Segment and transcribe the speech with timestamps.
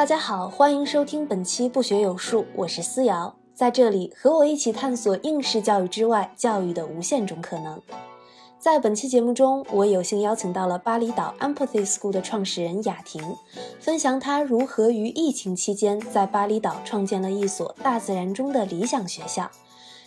[0.00, 7.78] 大家好，欢迎收听本期不学有术，我是思瑶，在这里和我一起探索应试教育之外教育的无限种可能。
[8.58, 13.36] 在本期节目中，我有幸邀请到了巴厘岛 Empathy School 的创始人雅婷，
[13.78, 19.50] 分享她如何于疫情期间在巴厘岛创建了一所大自然中的理想学校，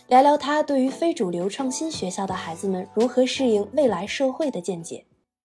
[0.08, 5.04] 聊聊她对于非主流创新学校的孩子们如何适应未来社会的见解。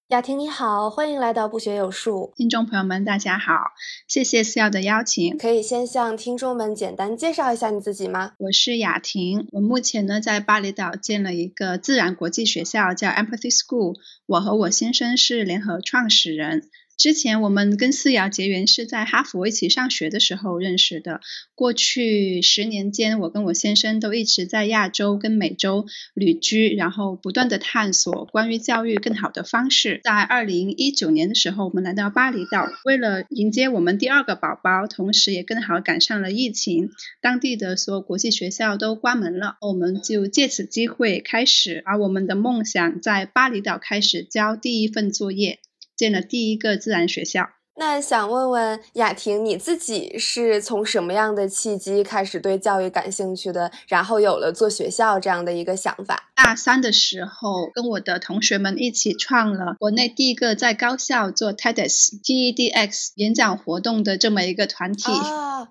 [0.10, 2.34] 雅婷你好，欢迎来到不学有术。
[2.36, 3.74] 听众朋友们，大家好，
[4.08, 5.38] 谢谢思瑶的邀请。
[5.38, 8.32] 可以先向听众们简单介绍一下你自己吗？
[8.40, 13.98] 我是雅婷，我目前呢在巴厘岛建了一个自然国际学校，叫 Empathy School。
[14.26, 16.72] 我和我先生是联合创始人。
[17.00, 21.22] 之前我们跟思瑶结缘是在哈佛一起上学的时候认识的。
[21.56, 30.02] 过去十年间，我跟我先生都一直在亚洲跟美洲旅居，然后不断的探索关于教育更好的方式。
[30.04, 36.90] 在二零一九年的时候，我们来到巴厘岛，为了迎接我们第二个宝宝，同时也更好赶上了疫情，
[37.22, 45.60] 当地的所有国际学校都关门了，我们就借此机会开始，把我们的梦想在巴厘岛开始交第一份作业。
[46.00, 47.50] 建了第一个自然学校。
[47.80, 53.72] 那想问问雅婷，你自己是从什么样的契机开始对教育感兴趣的？
[53.88, 56.30] 然后有了做学校这样的一个想法？
[56.36, 65.10] 大三的时候，跟我的同学们一起创了国内第一个在高校做 TEDx TEDx 演讲活动的这么一个团体。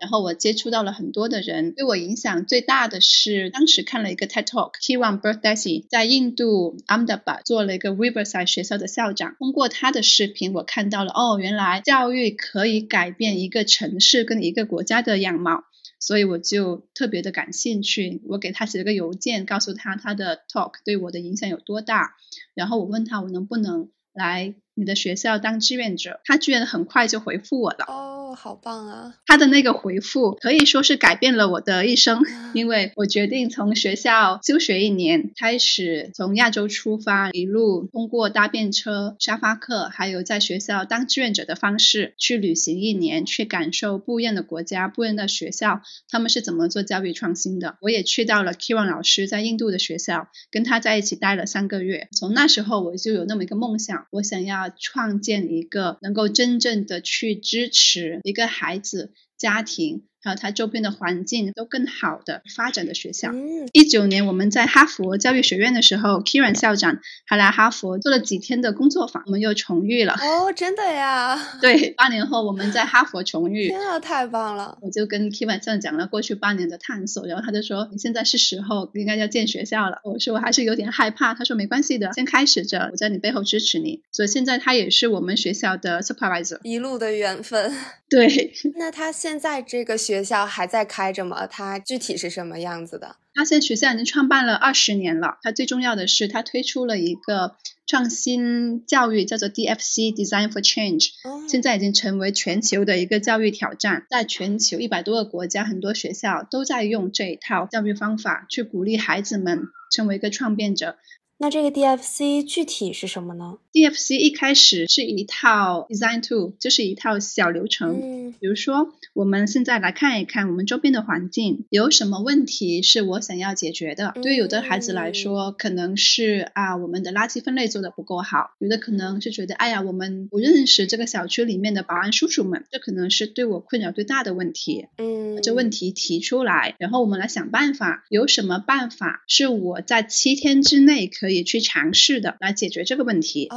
[0.00, 9.34] 然后我接触到了很多的人，对我影响最大的是当时看了一个 TED Talk，Kiran Burdesi 在印度 Ahmedabad 做了一个 Riverside 学校的校长。
[9.38, 15.64] 通过他的视频，我看到了哦，原来教教育可以改变一个城市跟一个国家的样貌。
[15.98, 22.14] 所以我就特别的感兴趣，我给他写了个邮件，告诉他他的 talk 对我的影响有多大，
[22.54, 27.84] 然后我问他我能不能来你的学校当志愿者，他居然很快就回复我了。
[27.88, 29.14] 哦好棒啊！
[29.26, 45.80] 他的那个回复可以说是改变了我的一生，因为我决定从学校休学一年，开始从亚洲出发，一路通过搭便车、沙发客，还有在学校当志愿者的方式去旅行一年，去感受不一样的国家、不一样的学校，
[46.10, 47.78] 他们是怎么做教育创新的。
[47.80, 52.08] 我也去到了 Kiran 老师在印度的学校，跟他在一起待了三个月。
[52.12, 58.20] 从那时候我就有那么一个梦想，我想要创建一个能够真正的去支持。
[58.24, 60.07] 一个孩子家庭。
[60.22, 63.30] 还有它周边的环境都更好的发展的学校。
[63.72, 70.14] 一九年我们在哈佛教育学院的时候，Kiran 校长还来哈佛做了几天的工作坊，我们又重遇了。
[70.14, 71.38] 哦，真的呀？
[71.60, 73.68] 对，八年后我们在哈佛重遇。
[73.68, 74.76] 天啊，太棒了！
[74.82, 86.58] 我就跟 Kiran 校长讲了过去八年的探索，然后他就说：“你现在是时候应该要建学校了。”我说：“我还是有点害怕。”他说：“没关系的，先开始着，我在你背后支持你。”所以现在他也是我们学校的 supervisor。
[86.62, 87.72] 一路的缘分。
[88.08, 88.52] 对。
[88.76, 91.46] 那他现在这个学校还在开着吗？
[91.46, 93.16] 它具体是什么样子的？
[93.34, 95.38] 他现在学校已经创办了二十年了。
[95.42, 101.10] 他最重要的是，他推出了一个创新教育，叫做 DFC Design for Change，
[101.48, 104.06] 现在已经成为全球的一个教育挑战。
[104.10, 110.96] 在全球一百多个国家，很多学校都在用这一套教育方法去鼓励孩子们成为一个创变者。
[111.40, 118.00] 那这个 DFC 具体是什么呢？DFC 一开始是一套 design tool，就是一套小流程。
[118.02, 124.14] 嗯，比如说，我们现在来看一看我们周边的环境有什么问题是我想要解决的。
[124.20, 134.86] 对有的孩子来说，可能是啊，我们的垃圾分类做的不够好；有的可能是觉得，哎呀，我们不认识这个小区里面的保安叔叔们，这可能是对我困扰最大的问题。
[134.96, 143.48] 嗯，这问题提出来，然后我们来想办法，有什么办法是我在七天之内可可以去尝试的来解决这个问题，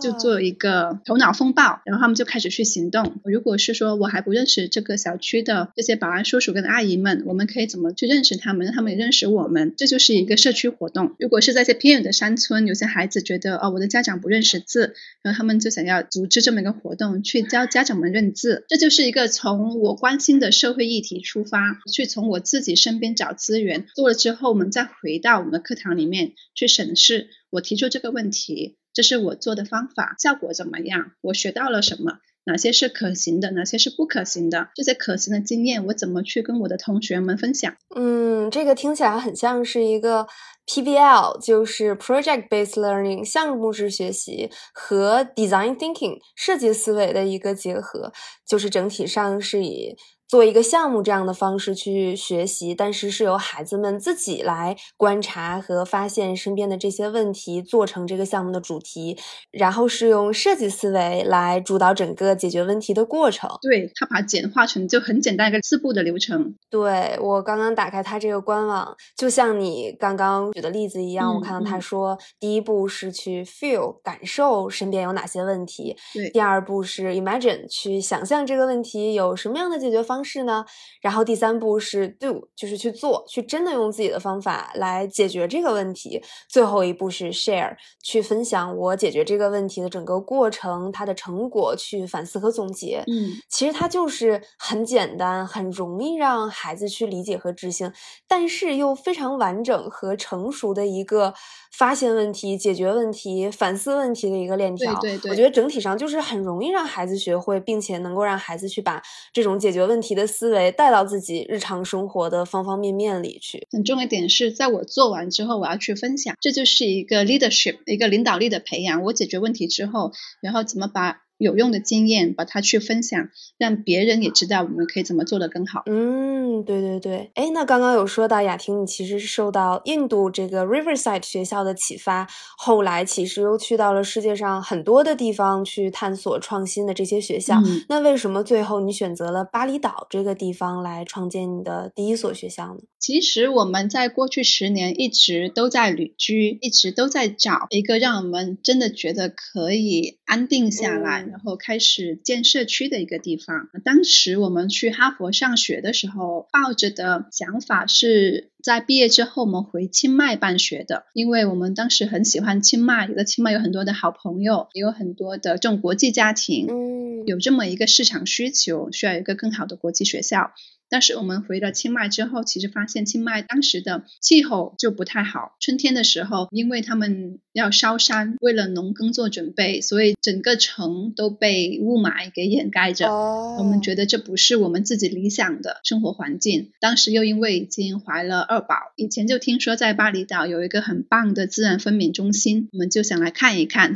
[0.00, 3.20] 就做一个头脑风暴，然后他们就开始去行动。
[3.24, 9.74] 如果是说我还不认识这个小区的这些保安叔叔跟阿姨们，我们可以怎么去认识他们，让他们也认识我们？
[9.76, 11.14] 这就是一个社区活动。
[11.18, 18.64] 如果是在一些偏远的山村，有些孩子觉得哦，我的家长不认识字，然后他们就想要组织这么一个活动，去教家长们认字。
[18.68, 27.28] 这就是一个从我关心的社会议题出发，去从我自己身边找资源，做了之后，我们再回到我们的课堂里面去审视。
[27.48, 31.12] 我提出这个问题，这是我做的方法，效果怎么样？
[31.20, 32.14] 我学到了什么？
[32.44, 33.50] 哪些是可行的？
[33.50, 34.70] 哪些是不可行的？
[34.74, 37.76] 这些可行的经验，我怎么去跟我的同学们分享？
[37.94, 40.26] 嗯，这个听起来很像是一个
[40.66, 48.14] PBL，就是 Project Based Learning 项目式学习和 Design Thinking 设计思维的一个结合，
[48.48, 49.94] 就是整体上是以。
[50.28, 59.16] 做一个项目这样的方式去学习，但是是由孩子们自己来观察和发现身边的这些问题，做成这个项目的主题，
[59.50, 63.48] 然后是用设计思维来主导整个解决问题的过程。
[63.62, 66.54] 对他把简化成就很简单一个四步的流程。
[66.68, 80.64] 对我刚刚打开他这个官网，就像你刚刚举的例子一样，我看到他说，第一步是去 feel 感受身边有哪些问题，对，第二步是 imagine 去想象这个问题有什么样的解决方式呢？
[81.00, 86.22] 然后第三步是 do 就是去做，去真的用自己的方法来解决这个问题。
[86.48, 93.02] 最后一步是 share 去分享我解决这个问题的整个过程，它的成果去反思和总结。
[93.06, 97.92] 嗯，其实它就是很简单，很容易让孩子去理解和执行，
[98.28, 101.34] 但是又非常完整和成熟的一个
[101.72, 104.94] 发现问题、解决问题、反思问题的一个链条。
[105.00, 109.02] 对对对，我觉得整体上就是很容易让孩子学会，并且能够让孩子去把
[109.32, 113.66] 这种解决问题题的思维带到自己日常生活的方方面面里去。
[113.70, 119.02] 很重要一点是在我做完之后，我要去分享，这就是一个 leadership，一个领导力的培养。
[119.02, 121.25] 我解决问题之后，然后怎么把。
[121.38, 123.28] 有用的经验，把它去分享，
[123.58, 125.82] 让别人也知道我们可以怎么做得更好。
[125.86, 127.30] 嗯，对对对。
[127.34, 137.60] 哎，那刚刚有说到雅婷，你其实是受到印度这个 Riverside 学校的启发，后来其实又去到了世界上很多的地方去探索创新的这些学校。
[137.88, 142.80] 那为什么最后你选择了巴厘岛这个地方来创建你的第一所学校呢？
[142.98, 151.25] 其实我们在过去十年一直都在旅居，一直都在找一个让我们真的觉得可以安定下来。
[151.30, 153.68] 然后开始建社区的一个地方。
[153.84, 170.52] 当时我们去哈佛上学的时候，抱着的想法是在毕业之后我们回清迈办学的，因为我们当时很喜欢清迈，有的清迈有很多的好朋友，也有很多的这种国际家庭，嗯，有这么一个市场需求，需要一个更好的国际学校。
[170.88, 175.56] 但是我们回了清迈之后，其实发现清迈当时的气候就不太好。
[175.60, 183.10] 春天的时候，因为他们要烧山，为了农耕做准备，所以整个城都被雾霾给掩盖着。
[183.10, 186.70] 我们觉得这不是我们自己理想的生活环境。
[186.80, 193.94] 当时又因为已经怀了二宝，以前就听说在巴厘岛有一个很棒的自然分娩中心，我们就想来看一看。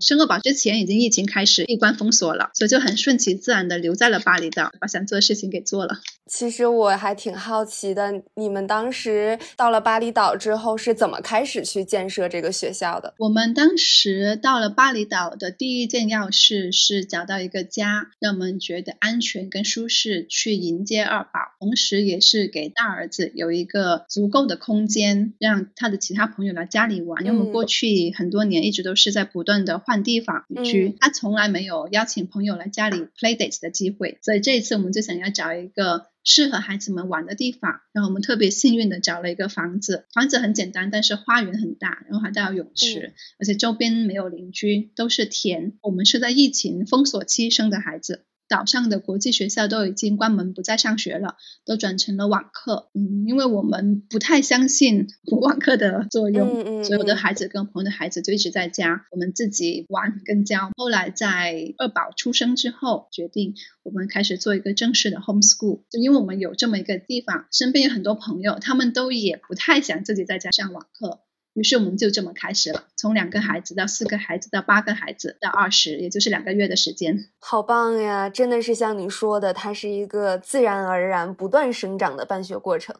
[0.00, 5.98] 生二宝之前已经疫情开始闭关封锁了，所以就很顺其自然的留在了巴厘岛，把想做的事情给做了。
[6.28, 13.14] 其实我还挺好奇的，你们当时到了巴厘岛之后是怎么开始去建设这个学校的？
[13.18, 27.24] 我们当时到了巴厘岛的第一件要事是找到一个家，让我们觉得安全跟舒适，去迎接二宝，同时也是给大儿子有一个足够的空间，让他的其他朋友来家里玩。
[27.24, 36.08] 因为我们过去很多年一直都是在不断的换地方居，他从来没有邀请朋友来家里 play date 的机会，所以这一次我们就想要找一个。
[36.26, 45.78] 适合孩子们玩的地方，然后我们特别幸运的找了一个房子，房子很简单，但是花园很大，然后还带有泳池，而且周边没有邻居，都是田。
[45.82, 48.24] 我们是在疫情封锁期生的孩子。
[48.48, 52.90] 岛上的国际学校都已经关门不再上学了，都转成了网课。
[52.94, 55.08] 嗯，因为我们不太相信
[55.40, 60.70] 网课的作用，所有的孩子跟朋友的孩子就一直在家，我们自己玩跟教。
[60.76, 71.20] 后来在二宝出生之后，决定我们开始做一个正式的 home school，就因为我们有这么一个地方，身边有很多朋友，他们都也不太想自己在家上网课。
[71.56, 77.30] 于是我们就这么开始了，从两个孩子到四个孩子到八个孩子到二十，也就是两个月的时间。
[77.38, 78.28] 好棒呀！
[78.28, 82.94] 真的是像你说的，它是一个自然而然、不断生长的办学过程。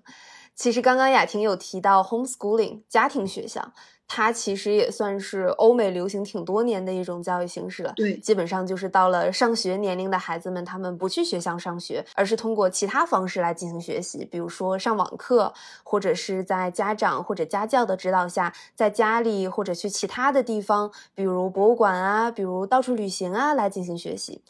[0.54, 3.74] 其实刚刚雅婷有提到 homeschooling 家庭学校。
[4.08, 7.92] 它其实也算是欧美流行挺多年的一种教育形式了。
[7.96, 24.40] 对，基本上就是到了上学年龄的孩子们，他们不去学校上学，而是通过其他方式来进行学习，比如说上网课，或者是在家长或者家教的指导下，在家里或者去其他的地方，比如博物馆啊，比如到处旅行啊，来进行学习。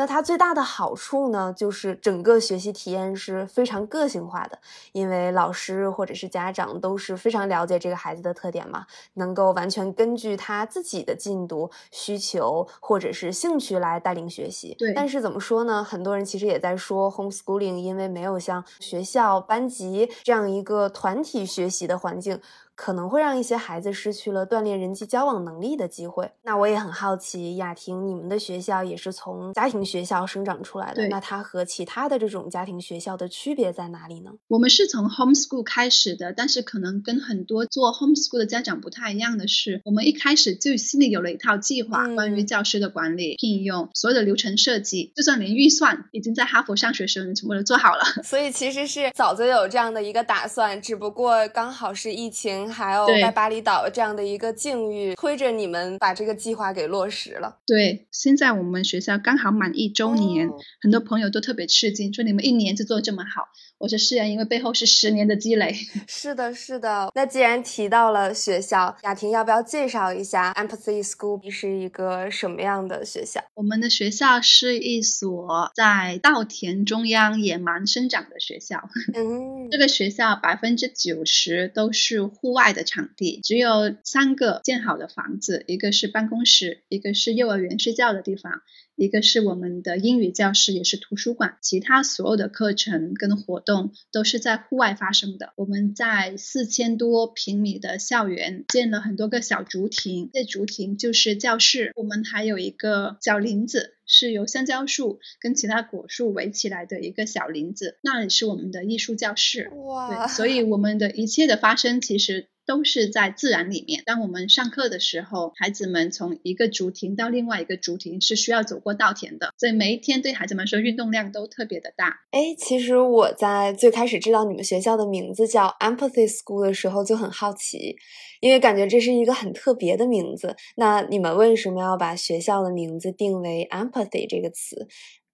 [0.00, 4.58] 那它最大的好处呢，就是整个学习体验是非常个性化的，
[4.92, 14.74] 因为老师或者是家长都是非常了解这个孩子的特点嘛，能够完全根据他自己的进度、需求或者是兴趣来带领学习。
[14.78, 15.84] 对，但是怎么说呢？
[15.84, 22.40] 很多人其实也在说，homeschooling 因为没有像学校班级这样一个团体学习的环境。
[22.80, 26.32] 可能会让一些孩子失去了锻炼人际交往能力的机会。
[26.40, 34.30] 那我也很好奇，雅婷，你们的学校也是从家庭学校生长出来的，那它和其他的这种家庭学校的区别在哪里呢？
[34.48, 48.02] 我们是从 homeschool 开始的，但是可能跟很多做 homeschool 的家长不太一样的是，我们一开始就心里有了一套计划，关于教师的管理、聘用、所有的流程设计，就算连预算已经在哈佛上学时候全部都做好了。
[48.24, 52.69] 所以其实是早就有这样的一个打算，只不过刚好是疫情。
[52.70, 57.58] 还有在巴厘岛这样的一个境遇，推着你们把这个计划给落实了。
[57.66, 60.48] 对，现在我们学校刚好满一周年，
[60.80, 63.48] 很多朋友都特别吃惊，说你们一年就做这么好。
[63.78, 65.74] 我说是啊，因为背后是十年的积累。
[66.06, 67.10] 是的，是的。
[67.14, 73.40] 那既然提到了学校，雅婷要不要介绍一下 Empathy School 是一个什么样的学校？
[73.54, 78.76] 我们的学校是一所在稻田中央野蛮生长的学校。
[79.16, 88.60] 嗯，这个学校百分之九十都是户外外的场地，只有三个建好的房子，一个是办公室，一个是幼儿园睡觉的地方。
[89.00, 95.54] 一个是我们的英语教室，也是图书馆，其他所有的课程跟活动都是在户外发生的。
[95.56, 101.92] 我们在四千多平米的校园建了很多个小竹亭，这竹亭就是教室。
[101.96, 109.70] 我们还有一个小林子，是由香蕉树跟其他果树围起来的一个小林子，那里是我们的艺术教室。
[109.86, 110.26] 哇！
[110.26, 112.48] 对，所以我们的一切的发生其实。
[112.70, 114.04] 都是在自然里面。
[114.06, 122.20] 当我们上课的时候，孩子们从一个竹亭到另外一个竹亭是需要走过稻田的，所以每一天对孩子们说运动量都特别的大。
[122.30, 127.96] 哎，其实我在最开始知道你们学校的名字叫 Empathy School 的时候就很好奇，
[128.38, 130.54] 因为感觉这是一个很特别的名字。
[130.76, 134.86] 那你们为什么要把学校的名字定为 Empathy 这个词？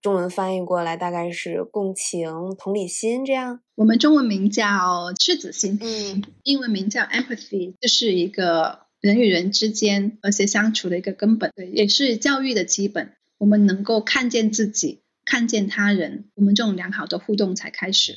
[0.02, 3.60] 中文翻译过来大概是共情、同理心这样。
[3.74, 13.12] 我们中文名叫赤子心，嗯， 英文名叫 empathy，这是一个人与人之间和谐相处的一个根本，对，也是教育的基本。
[13.38, 18.16] 我们能够看见自己，看见他人，我们这种良好的互动才开始。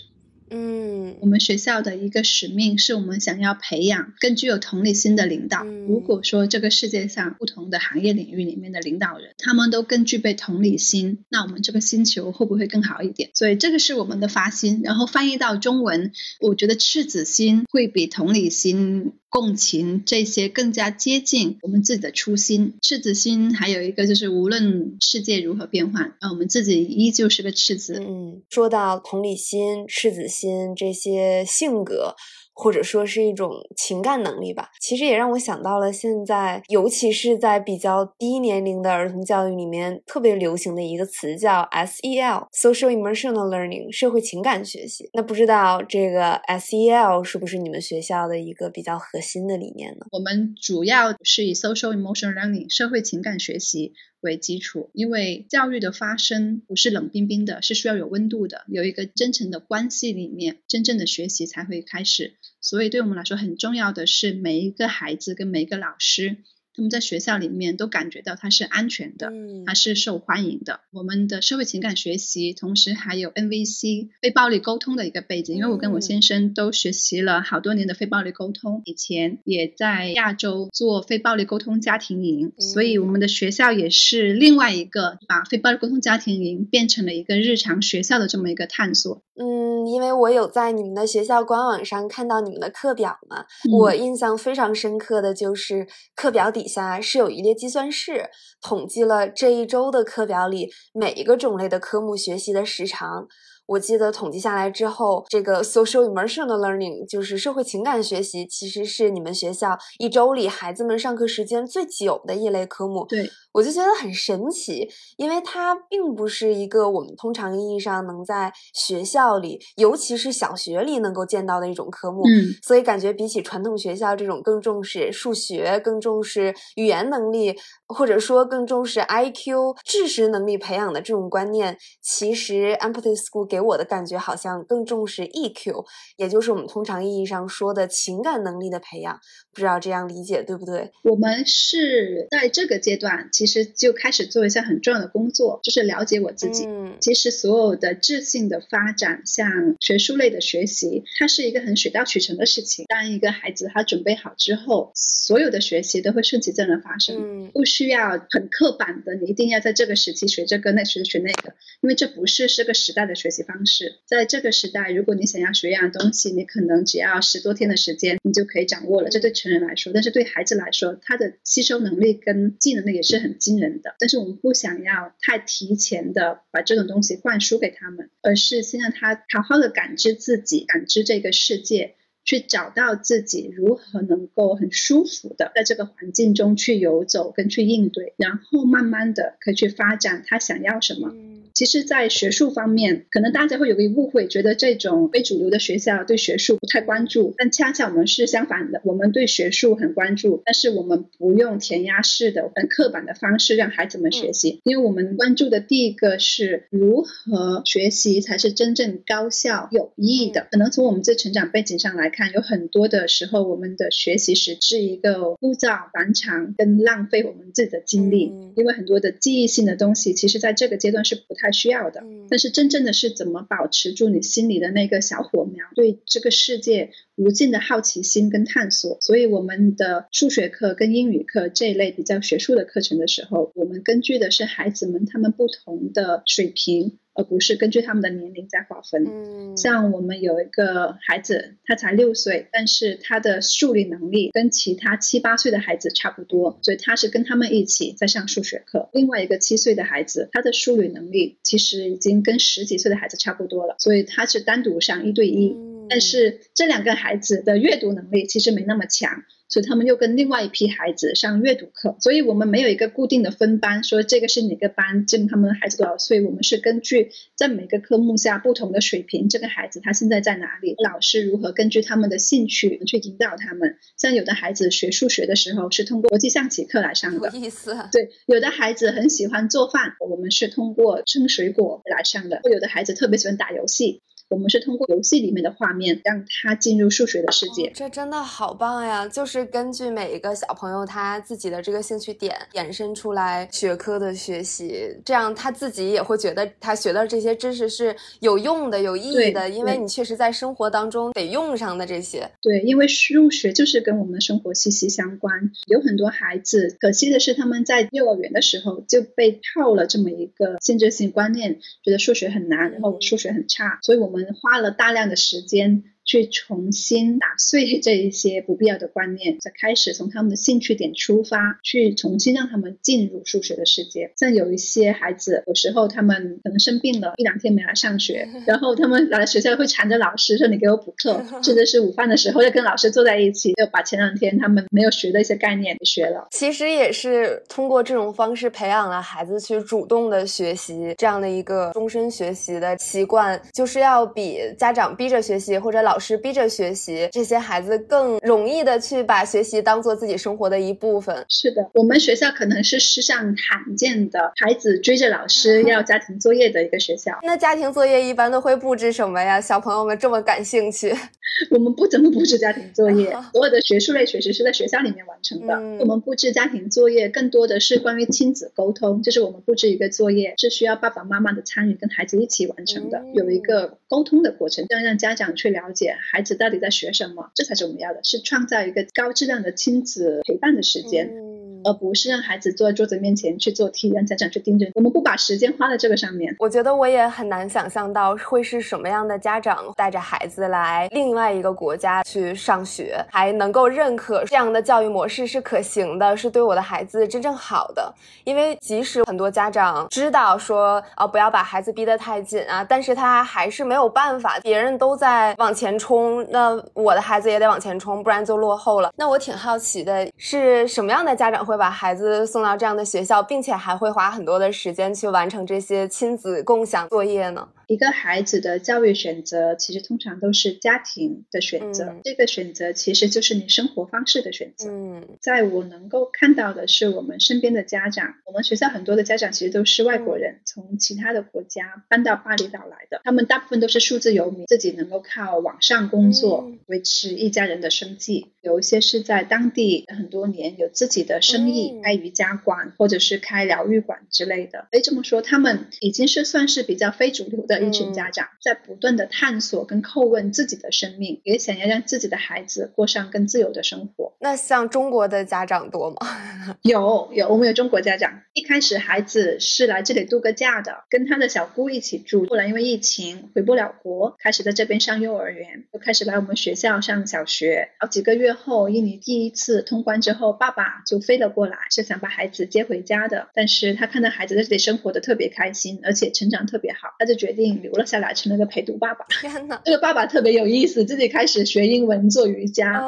[0.52, 5.64] 嗯，我们学校的一个使命是我们想要培养更具有同理心的领导。
[5.64, 13.30] 如果说这个世界上不同的行业领域里面的领导人，他们都更具备同理心，那我们这个星球会不会更好一点？
[13.34, 14.82] 所以这个是我们的发心。
[14.84, 19.14] 然后翻译到中文，我觉得赤子心会比同理心。
[19.30, 22.74] 共情这些更加接近我们自己的初心。
[22.82, 28.04] 赤子心还有一个就是，无论世界如何变换，啊，我们自己依旧是个赤子。
[28.06, 32.16] 嗯，说到同理心、赤子心这些性格。
[32.62, 45.10] 或者说是一种情感能力吧，其实也让我想到了现在，尤其是在比较低年龄的儿童教育里面特别流行的一个词叫 SEL（Social Emotional Learning，社会情感学习）。
[45.16, 50.08] 那不知道这个 SEL 是不是你们学校的一个比较核心的理念呢？
[50.12, 53.94] 我们主要是以 Social Emotional Learning 社会情感学习。
[54.22, 62.34] 为基础，因为教育的发生不是冷冰冰的，是需要有温度的，有一个真诚的关系里面，真正的学习才会开始。
[62.62, 66.38] 所以对我们来说很重要的是，每一个孩子跟每一个老师。
[66.80, 69.34] 他们在学校里面都感觉到它是安全的，
[69.66, 70.80] 它是受欢迎的。
[70.94, 89.22] 我们的社会情感学习，同时还有 NVC 非暴力沟通的一个背景，因为我跟我先生都学习了好多年的非暴力沟通，以前也在亚洲做非暴力沟通家庭营，所以我们的学校也是另外一个把非暴力沟通家庭营变成了一个日常学校的这么一个探索。
[89.36, 96.69] 嗯，因为我有在你们的学校官网上看到你们的课表嘛，我印象非常深刻的就是课表底。
[96.70, 98.30] 下是有一列计算式，
[98.62, 103.28] 统计了这一周的课表里每一个种类的科目学习的时长。
[103.70, 113.06] 我记得统计下来之后，这个 social emotional learning 就是社会情感学习，其实是你们学校一周里孩子们上课时间最久的一类科目。
[113.06, 113.30] 对。
[113.52, 122.22] 我就觉得很神奇，因为它并不是一个我们通常意义上能在学校里，尤其是小学里能够见到的一种科目。
[122.22, 127.56] 嗯，所以感觉比起传统学校这种更重视数学、更重视语言能力，
[127.88, 135.84] 或者说更重视 IQ 知识能力培养的这种观念，其实 Empathy School 给给我的感觉好像更重视 EQ，
[136.16, 139.20] 也就是我们通常意义上说的情感能力的培养。
[139.54, 140.92] 不知道这样理解对不对？
[141.04, 143.30] 我们是在这个阶段。
[143.32, 146.68] 其实就开始做一项很重要的工作，就是了解我自己。
[147.00, 152.86] 其实所有的智性的发展，像学术类的学习，它是一个很水到渠成的事情。
[152.88, 163.96] 当一个孩子他准备好之后，所有的学习都会顺其自然发生，不需要很刻板的，你一定要在这个时期学这个，那时学那个，因为这不是这个时代的学习方式。
[164.06, 169.10] 在这个时代，如果你想要学一样东西，你可能只要十多天的时间，你就可以掌握了。
[169.10, 173.30] 这对成人来说，但是对孩子来说，他的吸收能力跟技能力也是很。
[173.40, 191.14] 惊人的，但是我们不想要太提前的把这种东西灌输给他们，而是先让他好好的感知自己，感知这个世界，去找到自己如何能够很舒服的在这个环境中去游走跟去应对，然后慢慢的可以去发展他想要什么。
[191.54, 210.48] 其实，在学术方面，可能大家会有个误会，觉得这种非主流的学校对学术不太关注，但恰恰我们是相反的，我们对学术很关注，但是我们不用填鸭式的、很刻板的方式让孩子们学习，因为我们关注的第一个是如何学习才是真正高效有意义的。
[210.52, 222.04] 可能从我们这成长背景上来看，有很多的时候，我们的学习是是一个枯燥、繁长跟浪费我们自己的精力，因为很多的记忆性的东西，其实在这个阶段是不太需要的。
[222.30, 228.98] 但是真正的是怎么保持住你心里的那个小火苗，对这个世界无尽的好奇心跟探索。
[229.02, 237.00] 所以我们的数学课跟英语课这一类比较学术的课程的时候，我们根据的是孩子们他们不同的水平。
[237.20, 239.06] 而不是根据他们的年龄在划分。
[239.06, 248.88] 嗯，像我们有一个孩子，他才六岁，但是他的数理能力跟其他七八岁的孩子差不多，所以他是跟他们一起在上数学课。
[248.94, 255.69] 另外一个七岁的孩子，他的数理能力其实已经跟十几岁的孩子差不多了，所以他是单独上一对一。
[255.90, 259.24] 但是这两个孩子的阅读能力其实没那么强。
[259.52, 273.78] 所以他们又跟另外一批孩子上阅读课，所以我们没有一个固定的分班，说这个是哪个班，这他们孩子多少岁，我们是根据在每个科目下不同的水平，这个孩子他现在在哪里，老师如何根据他们的兴趣去引导他们。
[273.98, 277.76] 像有的孩子学数学的时候是通过国际象棋课来上的，有意思。
[277.92, 282.40] 对，有的孩子很喜欢做饭，我们是通过称水果来上的。
[282.52, 284.04] 有的孩子特别喜欢打游戏。
[284.30, 289.08] 我们是通过游戏里面的画面让他进入数学的世界，这真的好棒呀！
[289.08, 302.30] 就是根据每一个小朋友他自己的这个兴趣点衍生出来学科的学习，这样他自己也会觉得他学到这些知识是有用的、有意义的，因为你确实在生活当中得用上的这些。
[302.40, 305.50] 对，因为数学就是跟我们的生活息息相关。
[305.66, 314.19] 有很多孩子，可惜的是他们在幼儿园的时候就被套了这么一个限制性观念，觉得数学很难，然后我数学很差，所以我们。
[314.42, 315.84] 花了大量的时间。
[316.10, 324.12] 去重新打碎这一些不必要的观念，再开始从他们的兴趣点出发，去重新让他们进入数学的世界。
[324.18, 336.28] 像有一些孩子，有时候他们可能生病了，一两天没来上学，然后他们来学校会缠着老师说：“你给我补课。”甚至是午饭的时候要跟老师坐在一起，就把前两天他们没有学的一些概念给学了。
[336.32, 345.99] 其实也是通过这种方式培养了孩子去主动的学习这样的一个终身学习的习惯，就是要比家长逼着学习或者老。
[346.00, 351.26] 是逼着学习，这些孩子更容易的去把学习当做自己生活的一部分。
[351.28, 357.18] 是的，我们学校可能是世上罕见的孩子追着老师要家庭作业的一个学校。
[357.24, 359.42] 那家庭作业一般都会布置什么呀？
[359.42, 360.94] 小朋友们这么感兴趣。
[361.52, 365.54] 我们不怎么布置家庭作业， 所有的学术类学习是在学校里面完成的。
[365.80, 381.08] 我们布置家庭作业更多的是关于亲子沟通，就是我们布置一个作业是需要爸爸妈妈的参与，跟孩子一起完成的，有一个沟通的过程，这样让家长去了解孩子到底在学什么，这才是我们要的，是创造一个高质量的亲子陪伴的时间。
[381.08, 384.66] 嗯而不是让孩子坐在桌子面前去做题，让家长去盯着。
[384.76, 386.34] 我们不把时间花在这个上面。
[386.40, 397.94] 我觉得我也很难想象到会是什么样的家长带着孩子来另外一个国家去上学，还能够认可这样的教育模式是可行的，是对我的孩子真正好的。
[398.24, 404.38] 因为即使很多家长知道说啊不要把孩子逼得太紧啊，但是他还是没有有办法。
[404.44, 408.92] 别人都在往前冲，那我的孩子也得往前冲，不然就落后了。
[408.96, 411.46] 那我挺好奇的是什么样的家长？
[411.46, 417.48] 会把孩子送到这样的学校，并且还会花很多的时间去完成这些亲子共享作业呢？
[417.70, 421.98] 一个孩子的教育选择，其实通常都是家庭的选择。
[422.04, 424.72] 这个选择其实就是你生活方式的选择。
[424.72, 433.02] 嗯，在我能够看到的是，我们身边的家长，我们学校很多的家长其实都是外国人，从其他的国家搬到巴厘岛来的。
[433.04, 438.30] 他们大部分都是数字游民，自己能够靠网上工作维持一家人的生计。
[438.42, 444.68] 有一些是在当地很多年，有自己的生意，开瑜伽馆或者是开疗愈馆之类的。
[444.72, 447.59] 可以这么说，他们已经是算是比较非主流的。
[447.60, 454.14] 一群家长在不断的探索跟叩问自己的生命，也想要让自己的孩子过上更自由的生活。
[454.20, 455.98] 那像中国的家长多吗？
[456.64, 458.22] 有有，我们有中国家长。
[458.34, 462.26] 一开始孩子是来这里度个假的，跟他的小姑一起住。
[462.28, 467.70] 后来因为疫情回不了国，开始在这边上幼儿园，又开始来我们学校上小学。
[467.80, 473.28] 好几个月后，印尼第一次通关之后，爸爸就飞了过来，是想把孩子接回家的。
[473.34, 477.49] 但是他看到孩子在这里生活的特别开心，而且成长特别好，他就决定。
[477.50, 479.06] 定留了下来，成了个陪读爸爸。
[479.10, 482.84] 天哪，这个爸爸特别有意思，自己开始学英文、做瑜伽，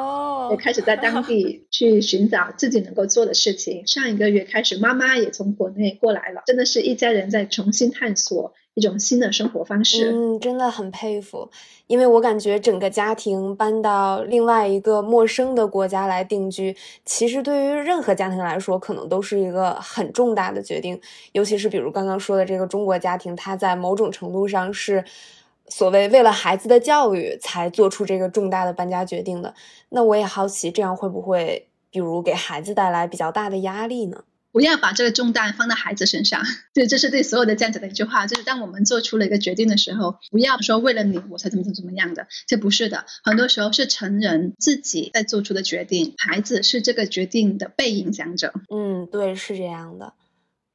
[0.50, 3.86] 也开始在当地 去寻找自己能够做的事情。
[3.86, 8.54] 上一个月开始，妈妈也从国内过来了，真的是一家人在重新探索。
[8.74, 11.50] 一种新的生活方式，嗯，真的很佩服，
[11.86, 20.98] 因为我感觉整个家庭搬到另外一个陌生的国家来定居，其实对于任何家庭来说，可能都是一个很重大的决定，
[21.32, 25.04] 尤其是比如刚刚说的这个中国家庭，他在某种程度上是
[25.68, 29.54] 所谓为了孩子的教育才做出这个重大的搬家决定的。
[29.90, 34.24] 那我也好奇，这样会不会比如给孩子带来比较大的压力呢？
[34.52, 36.42] 不要把这个重担放在孩子身上，
[36.74, 38.26] 对，这是对所有的家长的一句话。
[38.26, 43.06] 就是当我们做出了一个决定的时候，不要说为了你我才怎么怎么怎么样的，这不是的。
[43.24, 48.52] 很多时候是成人自己在做出的决定，孩子是这个决定的被影响者。
[48.70, 50.12] 嗯，对，是这样的。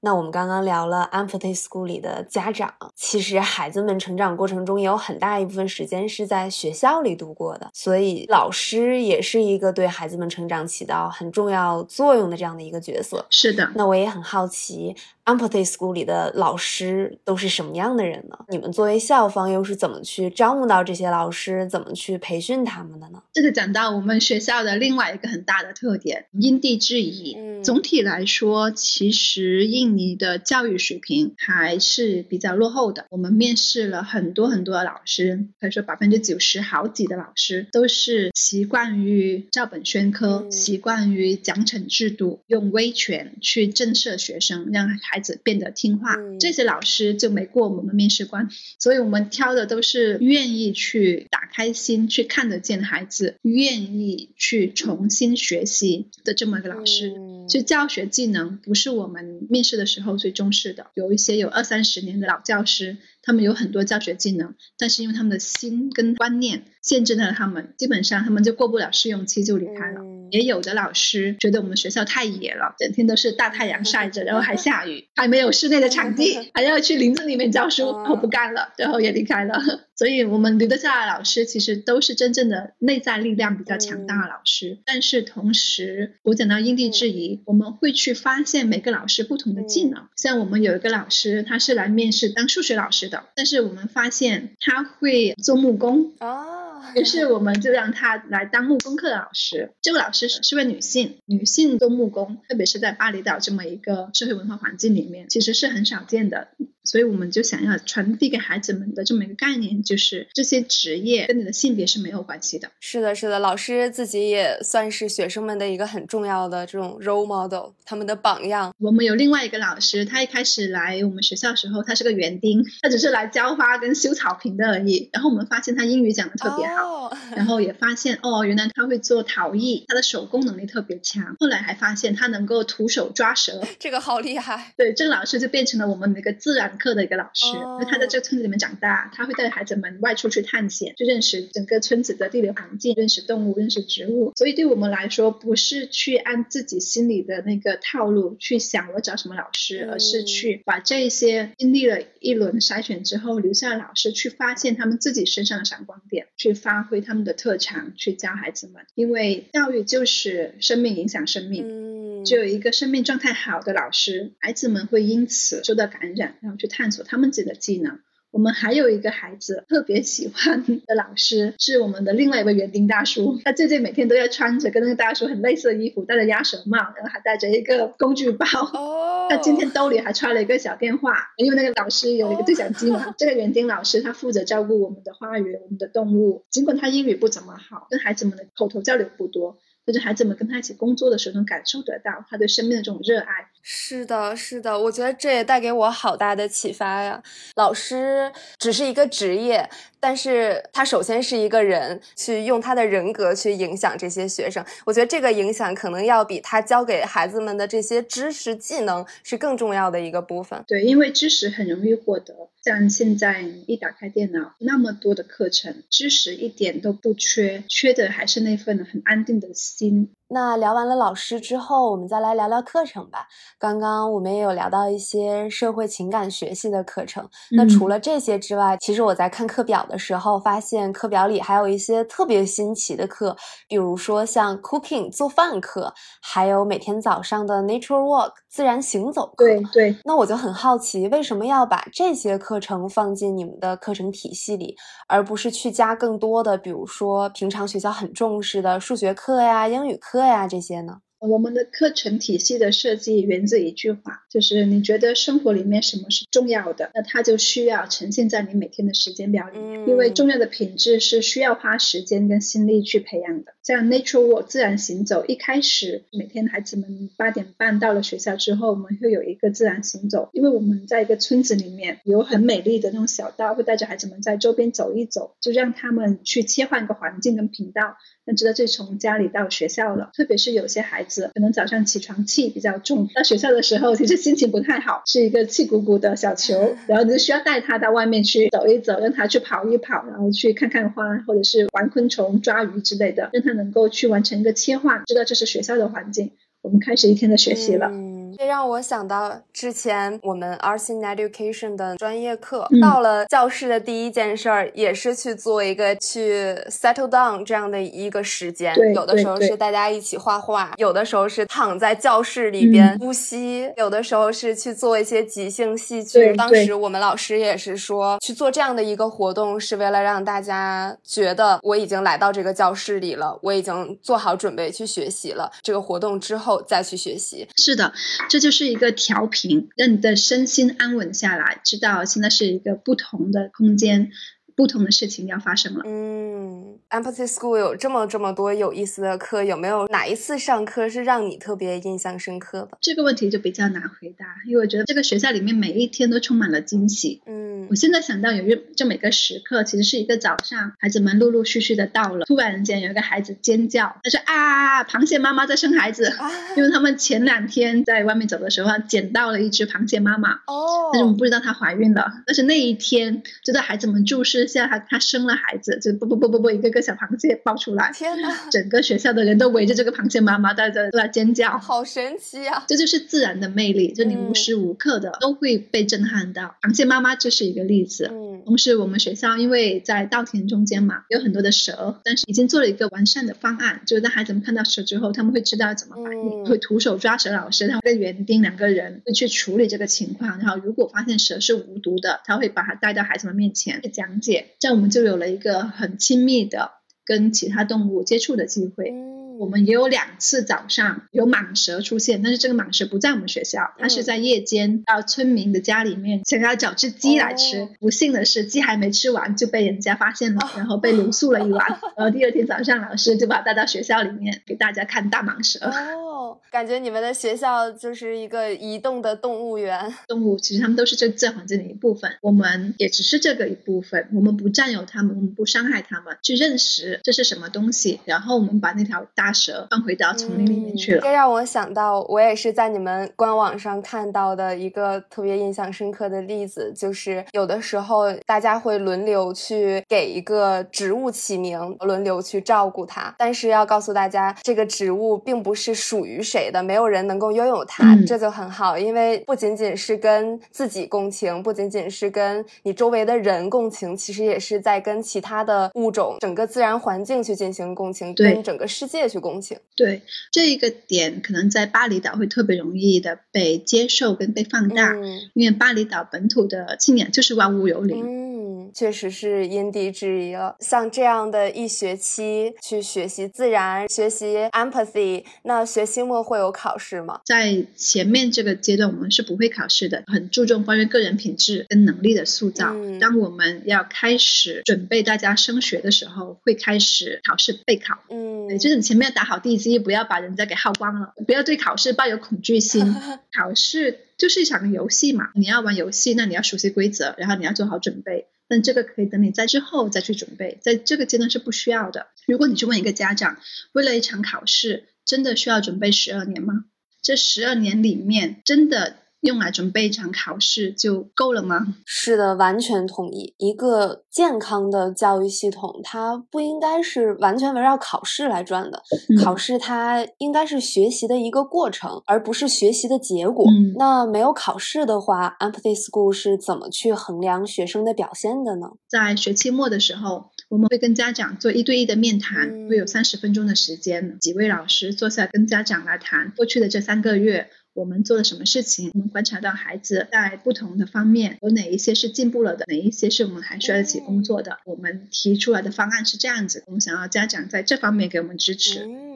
[0.08, 13.26] 那我们刚刚聊了 Empathy School 里的家长，其实孩子们成长过程中也有很大一部分时间是在学校里度过的，所以老师也是一个对孩子们成长起到很重要作用的这样的一个角色。
[13.30, 14.96] 是的，那我也很好奇。
[15.26, 18.40] Empathy School 里的老师都是什么样的人呢？
[18.48, 23.22] 你们作为校方又是怎么去招募到这些老师，怎么去培训他们的呢？
[23.34, 27.36] 这就讲到我们学校的另外一个很大的特点——因地制宜。
[27.38, 33.06] 嗯，总体来说，其实印尼的教育水平还是比较落后的。
[33.10, 45.18] 我们面试了很多很多的老师，可以说百分之九十好几的老师都是习惯于照本宣科，习惯于奖惩制度，用威权去震慑学生，让孩。
[45.18, 57.14] 孩子变得听话，这些老师就没过我们面试关，所以我们挑的都是愿意去打开心去看得见孩子，愿意去重新学习的这么一个老师。
[57.50, 62.98] 就教学技能不是我们面试的时候最重视的，有一些有二三十年的老教师。
[63.24, 70.17] 他们有很多教学技能，但是因为他们的心跟观念限制了他们，基本上他们就过不了试用期就离开了。
[70.32, 79.62] 也有的老师觉得我们学校太野了，整天都是大太阳晒着，然后还下雨，还没有室内的场地， 还要去林子里面教书，我不干了，然后也离开了。
[79.96, 84.78] 所以我们留得下来老师，其实都是真正的内在力量比较强大的老师。
[84.86, 90.08] 但是同时，我讲到因地制宜，我们会去发现每个老师不同的技能。
[90.16, 93.24] 像我们有一个老师，他是来面试当数学老师的。
[93.36, 96.57] 但是我们发现他会做木工哦，
[96.96, 99.72] 于是我们就让他来当木工课的老师。
[99.82, 106.50] 这位老师是位女性，女性做木工，特别是在巴厘岛这么一个社会文化环境里面，其实是很少见的。
[106.88, 112.72] 所以我们就想要传递给孩子们的这么一个概念，就是这些职业跟你的性别是没有关系的。
[112.80, 118.74] 是的，是的，老师自己也算是学生们的一个很重要的这种 role model，他们的榜样。
[118.80, 125.10] 我们有另外一个老师，他一开始来我们学校时候，他是个园丁，他只是来浇花跟修草坪的而已。
[125.12, 131.36] 然后我们发现他英语讲的特别好，然后也发现哦，原来他会做陶艺，他的手工能力特别强。
[131.38, 134.72] 后来还发现他能够徒手抓蛇，这个好厉害。
[134.78, 136.77] 对，这个老师就变成了我们那个自然。
[136.78, 144.32] 课的一个老师，因为他在这个村子里面长大，他会带孩子们外出去探险，去认识整个村子的地理环境，认识动物，认识植物。
[144.36, 158.84] 所以对我们来说，不是去按自己心里的那个套路去想我找什么老师，而是去把这些经历了一轮筛选之后留下的老师，去发现他们自己身上的闪光点，去发挥他们的特长，去教孩子们。
[158.94, 166.67] 因为教育就是生命影响生命，只有一个生命状态好的老师，孩子们会因此受到感染，然后去。
[166.68, 168.00] 探索他们自己的技能。
[168.30, 173.40] 我们还有一个孩子特别喜欢的老师，是我们的另外一位园丁大叔。
[173.44, 178.46] 他最近每天都要穿着跟那个大叔很类似的衣服，戴着鸭舌帽，然后还带着一个工具包。
[178.74, 179.28] 哦。
[179.30, 183.16] 他今天兜里还揣了一个小电话，因为那个老师有一个对讲机嘛。
[183.18, 186.46] 这个园丁老师他负责照顾我们的花园、我们的动物。
[186.52, 189.58] 尽管他英语不怎么好，跟孩子们的口头交流不多。
[189.94, 193.48] 就是孩子们跟他一起工作的时候，能感受得到他对生命的这种热爱。
[193.62, 197.24] 是的，是的，我觉得这也带给我好大的启发呀。
[197.56, 199.70] 老师只是一个职业，
[200.08, 204.66] 但是他首先是一个人，去用他的人格去影响这些学生。
[204.86, 210.64] 我觉得这个影响可能要比他教给孩子们的这些知识技能是更重要的一个部分。
[210.66, 212.34] 对，因为知识很容易获得。
[212.64, 220.12] 像现在一打开电脑，那么多的课程，知识一点都不缺，缺的还是那份很安定的心。
[220.30, 223.28] 那聊完了老师之后，我们再来聊聊课程吧。
[223.58, 227.28] 刚刚我们也有聊到一些社会情感学系的课程。
[227.52, 233.38] 那除了这些之外，其实我在看课表的时候，发现课表里还有一些特别新奇的课，
[233.70, 239.46] 比如说像 cooking 做饭课，还有每天早上的 nature walk 自然行走课。
[239.46, 239.96] 对对。
[240.04, 244.76] 那我就很好奇，为什么要把这些课程放进你们的课程体系里，
[245.08, 250.17] 而不是去加更多的，比如说平常学校很重视的数学课呀、英语课。
[250.18, 251.02] 课呀，这些呢？
[251.20, 259.88] 我们的课程体系的设计源自一句话，就是你觉得生活里面什么是重要的，那它就需要呈现在你每天的时间表里面。
[259.88, 263.54] 因为重要的品质是需要花时间跟心力去培养的。
[263.68, 280.12] 像 nature walk 自然行走，一开始每天孩子们八点半到了学校之后，我们会有一个自然行走，因为我们在一个村子里面有很美丽的那种小道，会带着孩子们在周边走一走，就让他们去切换一个环境跟频道，那知道这是从家里到学校了。
[280.14, 281.30] 特别是有些孩子。
[281.34, 296.32] 可能早上起床气比较重，到学校的时候其实心情不太好，是一个气鼓鼓的小球， 然后你就需要带他到外面去走一走，让他去跑一跑，然后去看看花，或者是玩昆虫、抓鱼之类的，让他能够去完成一个切换，知道这是学校的环境。
[296.62, 297.92] 我们开始一天的学习了。
[298.38, 308.76] 这让我想到之前我们 Arts in Education 的专业课，到了教室的第一件事儿也是去做一个去 settle down 这样的一个时间。
[308.94, 316.36] 有的时候是大家一起画画，有的时候是躺在教室里边呼吸，有的时候是去做一些即兴戏剧。
[316.36, 325.52] 当时我们老师也是说，去做这样的一个活动是为了让大家觉得我已经来到这个教室里了，我已经做好准备去学习了。
[325.64, 327.48] 这个活动之后再去学习。
[327.58, 327.92] 是的。
[328.30, 334.12] 这就是一个调频，让你的身心安稳下来，知道现在是一个不同的空间。
[334.58, 335.84] 不同的事情要发生了。
[335.86, 342.76] 嗯，Empathy School 有这么这么多有意思的课，有没有哪一次上课是让你特别印象深刻的？
[342.82, 347.22] 这个问题就比较难回答，因为我觉得这个学校里面每一天都充满了惊喜。
[347.28, 356.12] 嗯，我现在想到有一这每个时刻，其实是一个早上，孩子们陆陆续续的到了，突然间有一个孩子尖叫，他说啊，螃蟹妈妈在生孩子，
[356.56, 360.32] 因为他们前两天在外面走的时候捡到了一只螃蟹妈妈。
[360.48, 364.47] 哦，但是我们不知道她怀孕了，但是那一天就在孩子们注视。
[364.48, 368.50] 下他他生了孩子，就不不不不不，一个个小螃蟹抱出来，天哪！
[368.50, 372.64] 整个学校的人都围着这个螃蟹妈妈在在在尖叫，好神奇啊！
[372.68, 376.56] 这就是自然的魅力，就你无时无刻的都会被震撼到。
[376.62, 378.10] 螃蟹妈妈这是一个例子。
[378.12, 394.37] 嗯，同时我们学校因为在稻田中间嘛，有很多的蛇，但是已经做了一个完善的方案，就是当孩子们看到蛇之后，他们会知道怎么反应，会徒手抓蛇老师，他会跟园丁两个人会去处理这个情况，然后如果发现蛇是无毒的，他会把它带到孩子们面前去讲解。
[394.60, 396.72] 这样我们就有了一个很亲密的
[397.06, 398.94] 跟其他动物接触的机会。
[399.40, 407.70] 我们也有两次早上有蟒蛇出现，但是这个蟒蛇不在我们学校，它是在夜间到村民的家里面想要找只鸡来吃。
[407.80, 411.68] 不幸的是，鸡还没吃完就被人家发现了，然后被留宿了一晚。
[411.96, 415.60] 然后第二天早上，老师就把带到学校里面给大家看大蟒蛇。
[415.68, 415.72] 哦，
[416.50, 419.94] 感觉你们的学校就是一个移动的动物园。
[420.08, 424.10] 动物其实它们都是这自然环境的一部分，我们也只是这个一部分。
[424.16, 429.28] 我们不占有它们，我们不伤害它们，去认识这是什么东西，然后我们把那条大。
[429.28, 431.02] 大蛇放回到丛林里面去了。
[431.02, 443.14] 这让我想到，我也是在你们官网上看到的一个特别印象深刻的例子，就是有的时候大家会轮流去给一个植物起名，轮流去照顾它。
[443.18, 448.78] 但是要告诉大家，这个植物并不是属于谁的，没有人能够拥有它，这就很好。
[448.78, 459.18] 因为不仅仅是跟自己共情，不仅仅是跟你周围的人共情，其实也是在跟其他的物种、整个自然环境去进行共情，跟整个世界去。
[459.20, 468.06] 共情对这一个点，可能在巴厘岛会特别容易的被接受跟被放大，嗯因为巴厘岛本土的信仰就是万物有灵。
[468.06, 470.56] 嗯，确实是因地制宜了。
[470.60, 477.20] 像这样的一学期去学习自然、学习 empathy，那学期末会有考试吗？
[477.26, 482.74] 在前面这个阶段，我们是不会考试的，很注重关于个人品质跟能力的塑造。
[483.02, 488.00] 当我们要开始准备大家升学的时候，会开始考试备考。
[488.10, 489.12] 嗯，就是你前面。
[489.18, 491.14] 打好地基，不要把人家给耗光了。
[491.26, 492.94] 不要对考试抱有恐惧心。
[493.36, 498.28] 考试就是一场游戏嘛，你要玩游戏，那你要熟悉规则，然后你要做好准备。
[498.48, 502.08] 但这个可以等你在之后再去准备，在这个阶段是不需要的。
[502.28, 503.38] 如果你去问一个家长，
[503.72, 506.66] 为了一场考试，真的需要准备十二年吗？
[507.02, 511.76] 这十二年里面，真的用来准备一场考试就够了吗？
[511.86, 513.34] 是的，完全同意。
[513.38, 518.84] 一个健康的教育系统，它不应该是完全围绕考试来转的。
[519.24, 523.46] 考试它应该是学习的一个过程，而不是学习的结果。
[523.78, 528.68] 那没有考试的话，Empathy School 是怎么去衡量学生的表现的呢？
[528.90, 537.50] 在学期末的时候，我们会跟家长做一对一的面谈，会有三十分钟的时间，几位老师坐下跟家长来谈过去的这三个月。
[537.78, 538.90] 我们做了什么事情？
[538.96, 544.58] 我们观察到孩子在不同的方面有哪一些是进步了的，哪一些是我们还需要一起工作的。
[544.66, 548.84] 我们提出来的方案是这样子，我们想要家长在这方面给我们支持。
[548.88, 549.08] 嗯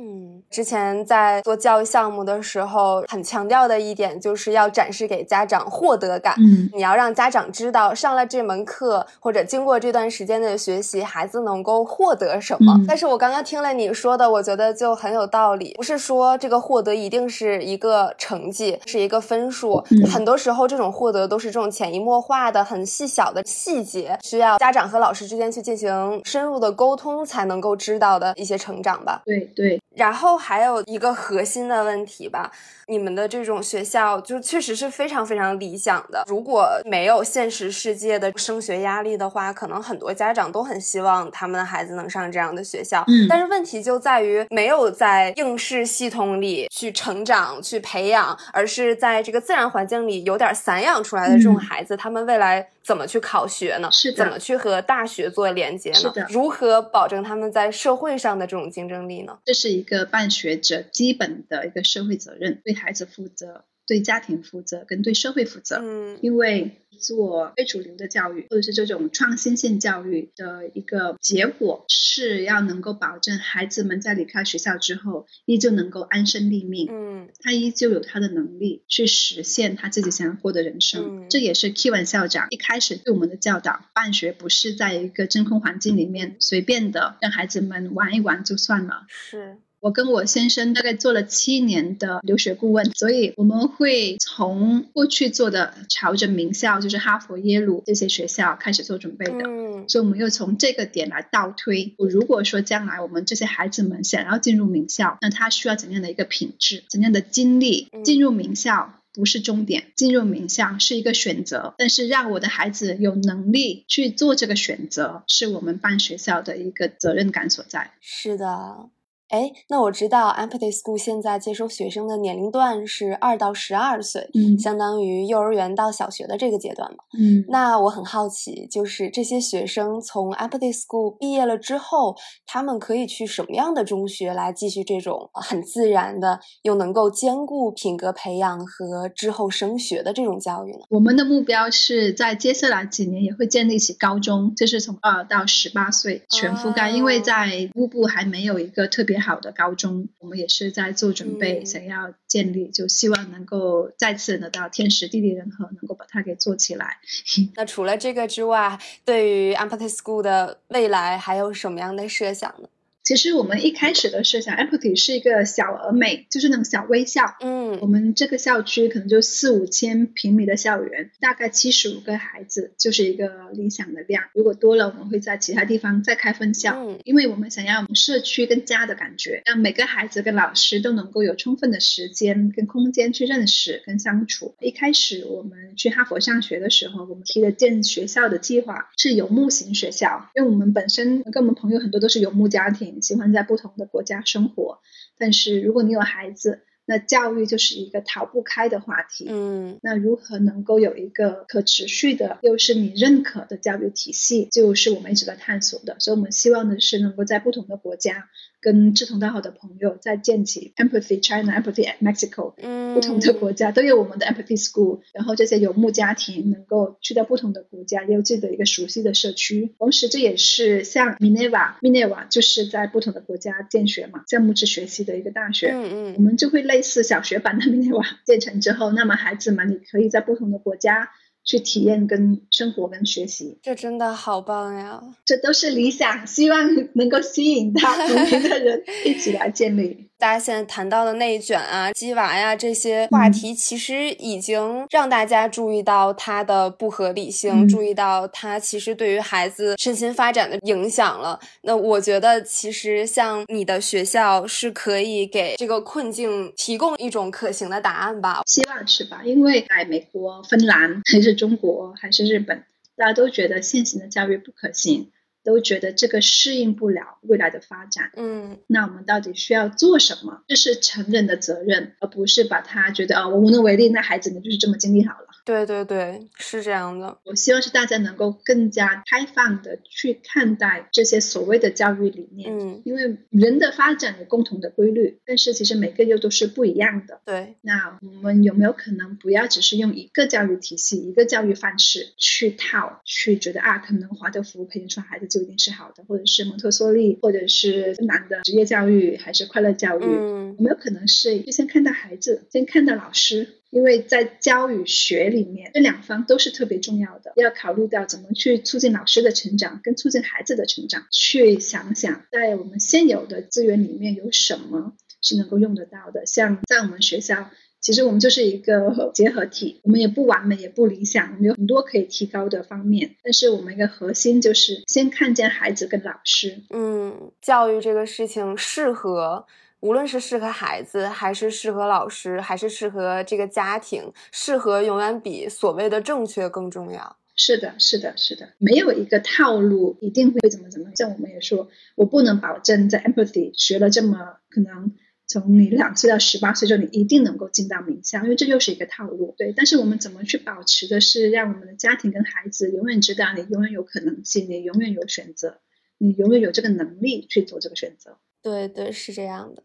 [0.50, 6.36] 之前在做教育项目的时候，很强调的一点就是要展示给家长获得感。
[6.40, 12.78] 嗯，你要让家长知道上了这门课或者经过这段时间的学习，孩子能够获得什么。
[12.86, 15.74] 但是我刚刚听了你说的，我觉得就很有道理。
[15.76, 19.84] 不是说这个获得一定是一个成绩，是一个分数。
[20.12, 29.22] 很多时候这种获得都是这种潜移默化的、很细小的细节，需要家长和老师之间去进行深入的沟通才能够知道的一些成长吧。
[29.26, 29.82] 对对。
[29.96, 32.50] 然后还有一个核心的问题吧，
[32.88, 36.24] 你们的这种学校就确实是非常非常理想的。
[36.28, 43.04] 如果没有现实世界的升学压力的话，可能很多家长都很希望他们的孩子能上这样的学校。
[43.08, 52.70] 嗯，但是问题就在于没有在应试系统里去成长、去培养，而是在这个自然环境里有点散养出来的这种孩子，他们未来。
[52.84, 53.88] 怎么去考学呢？
[53.92, 56.12] 是怎么去和大学做连接呢？
[56.30, 59.38] 如何保证他们在社会上的这种竞争力呢？
[59.46, 63.66] 这是一个办学者基本的一个社会责任，对孩子负责。
[63.86, 65.80] 对家庭负责，跟对社会负责。
[65.82, 76.88] 嗯，因为做非主流的教育，或者是这种创新性教育的一个结果，是要能够保证孩子们在离开学校之后，依旧能够安身立命。
[76.92, 81.28] 嗯，他依旧有他的能力去实现他自己想要过的人生。
[81.30, 89.06] 这也是 Kevin 校长一开始对我们的教导：办学不是在一个真空环境里面随便的让孩子们玩一玩就算了。
[89.08, 89.58] 是。
[89.82, 99.40] 我跟我先生大概做了七年的留学顾问，所以我们会从过去做的朝着名校，就是哈佛、耶鲁这些学校开始做准备的。
[99.48, 101.96] 嗯，所以我们又从这个点来倒推。
[101.98, 107.90] 我如果说将来我们这些孩子们想要进入名校，那他需要怎样的一个品质、怎样的经历？
[108.04, 111.74] 进入名校不是终点，进入名校是一个选择。
[111.80, 117.94] 但是让我的孩子有能力去做这个选择，是我们办学校的一个责任感所在。
[118.00, 118.92] 是的。
[119.32, 127.46] 哎，那我知道 Empathy School 现在接收学生的年龄段是二到十二岁，嗯，相当于幼儿园到小学的这个阶段嘛，嗯。
[127.48, 140.80] 那我很好奇，就是这些学生从 Empathy School 毕业了之后，他们可以去什么样的中学来继续这种很自然的又能够兼顾品格培养和之后升学的这种教育呢？
[140.90, 149.21] 我们的目标是在接下来几年也会建立起高中，就是从二到十八岁全覆盖，因为在乌布还没有一个特别。
[149.22, 156.98] 好的高中，我们也是在做准备，想要建立，就希望能够再次得到天时地利人和，能够把它给做起来。
[157.56, 162.68] 那除了这个之外，对于 Empathy School 的未来还有什么样的设想呢？
[163.04, 167.36] 其实我们一开始的设想，Empathy 是一个小而美，就是那种小微校。
[167.42, 174.26] 嗯，我们这个校区可能就四五千平米的校园，大概七十五个孩子就是一个理想的量。
[174.34, 176.76] 如果多了，我们会在其他地方再开分校。
[176.78, 184.54] 嗯，因为我们想要我们社区跟家的感觉，让每个孩子跟老师都能够有充分的时间跟空间去认识跟相处。
[184.60, 192.91] 一开始我们去哈佛上学的时候，我们提的建学校的计划是游牧型学校，因为我们本身跟我们朋友很多都是游牧家庭。
[193.00, 194.80] 喜欢在不同的国家生活，
[195.18, 199.28] 但是如果你有孩子，那教育就是一个逃不开的话题。
[199.30, 205.96] 嗯，那如何能够有一个可持续的，又是你认可的教育体系，就是我们一直在探索的。
[206.00, 208.28] 所以我们希望的是能够在不同的国家。
[208.62, 219.74] 跟志同道合的朋友在建起 Empathy China、Empathy Mexico，嗯，不同的国家都有我们的 Empathy School，然后这些游牧家庭能够去到不同的国家，也有自己的一个熟悉的社区。
[219.80, 225.72] 同时，这也是像 Minerva，Minerva 就是在不同的国家建学嘛，项目制学习的一个大学。
[225.72, 231.10] 嗯嗯，我们就会类似小学版的 Minerva 建成之后，那么孩子们你可以在不同的国家。
[231.44, 235.02] 去体验、跟生活、跟学习，这真的好棒呀！
[235.26, 240.11] 这都是理想，希望能够吸引到 同龄的人一起来建立。
[240.22, 251.40] 大家现在谈到的内卷啊、鸡娃呀这些话题，其实已经让大家注意到它的不合理性，注意到它其实对于孩子身心发展的影响了。
[251.64, 258.44] 那我觉得，其实像你的学校是可以给这个困境提供一种可行的答案吧？
[258.46, 259.24] 希望是吧？
[259.26, 262.64] 因为在美国、芬兰还是中国还是日本，
[262.96, 265.10] 大家都觉得现行的教育不可行。
[265.44, 270.44] 都觉得这个适应不了未来的发展，嗯，那我们到底需要做什么？
[270.48, 275.28] 这是成人的责任，而不是把他觉得啊，我无能为力，那孩子呢就是这么经历好了。
[275.44, 277.18] 对对对，是这样的。
[277.26, 287.22] 我希望是大家能够更加开放的去看待这些所谓的教育理念，嗯，因为人的发展有共同的规律，但是其实每个又都是不一样的。
[287.26, 300.04] 对，那我们有没有可能不要只是用一个教育体系、一个教育方式去套，去觉得啊，可能华德福培养出来孩子就一定是好的，或者是蒙特梭利，或者是男的职业教育还是快乐教育？
[300.04, 303.58] 嗯，有没有可能是就先看到孩子，先看到老师？
[303.72, 311.08] 因为在教与学里面，这两方都是特别重要的，要考虑到怎么去促进老师的成长，跟促进孩子的成长。
[311.10, 316.26] 去想想，在我们现有的资源里面有什么是能够用得到的。
[316.26, 317.50] 像在我们学校，
[317.80, 323.16] 其实我们就是一个结合体，我们也不完美，也不理想，我们有很多可以提高的方面。
[323.24, 326.60] 但是我们一个核心就是先看见孩子跟老师。
[326.72, 329.46] 嗯，教育这个事情适合。
[329.82, 337.18] 无论是适合孩子，还是适合老师，还是适合这个家庭，适合永远比所谓的正确更重要。
[337.36, 340.92] 是的，是的，是的，没有一个套路一定会怎么怎么。
[340.96, 344.94] 像我们也说，我不能保证在 empathy 学了这么可能
[345.26, 349.34] 从你两岁到十八岁之后，你一定能够进到名校，因为这又是一个套路。
[349.38, 355.58] 对，但是我们怎么去保持的是让我们的家庭跟孩子永远知道你永远有可能性，你永远有选择，
[355.98, 358.18] 你永远有这个能力去做这个选择。
[358.44, 359.64] 对对，是这样的。